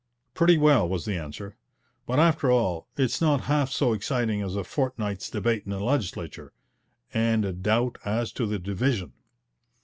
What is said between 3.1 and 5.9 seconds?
not half so exciting as a fortnight's debate in the